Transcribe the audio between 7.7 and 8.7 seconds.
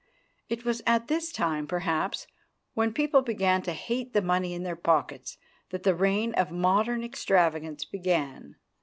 began.